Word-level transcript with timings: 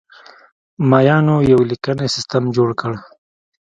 مایانو 0.89 1.35
یو 1.51 1.59
لیکنی 1.69 2.07
سیستم 2.15 2.43
جوړ 2.55 2.69
کړ 2.81 2.91